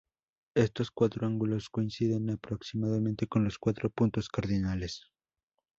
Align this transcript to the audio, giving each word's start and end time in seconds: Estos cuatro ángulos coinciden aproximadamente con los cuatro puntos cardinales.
Estos 0.55 0.89
cuatro 0.89 1.27
ángulos 1.27 1.69
coinciden 1.69 2.31
aproximadamente 2.31 3.27
con 3.27 3.43
los 3.43 3.59
cuatro 3.59 3.91
puntos 3.91 4.29
cardinales. 4.29 5.03